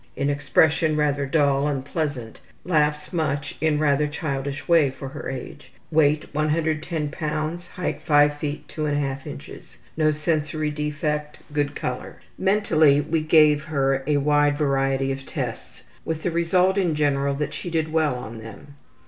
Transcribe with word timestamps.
In 0.15 0.31
expression 0.31 0.95
rather 0.97 1.27
dull 1.27 1.67
and 1.67 1.85
pleasant; 1.85 2.39
laughs 2.65 3.13
much 3.13 3.55
in 3.61 3.77
rather 3.77 4.07
childish 4.07 4.67
way 4.67 4.89
for 4.89 5.09
her 5.09 5.29
age. 5.29 5.71
Weight, 5.91 6.25
110 6.33 7.09
lbs.; 7.11 7.67
height, 7.67 8.01
5 8.01 8.31
ft. 8.31 8.65
2 8.67 8.81
1/2 8.85 9.47
in. 9.47 9.61
No 9.95 10.09
sensory 10.09 10.71
defect. 10.71 11.37
Good 11.53 11.75
color. 11.75 12.17
Mentally 12.35 12.99
we 12.99 13.21
gave 13.21 13.65
her 13.65 14.03
a 14.07 14.17
wide 14.17 14.57
variety 14.57 15.11
of 15.11 15.23
tests 15.27 15.83
with 16.03 16.23
the 16.23 16.31
result, 16.31 16.79
in 16.79 16.95
general, 16.95 17.35
that 17.35 17.53
she 17.53 17.69
did 17.69 17.93
well 17.93 18.15
on 18.15 18.39
them. 18.39 18.73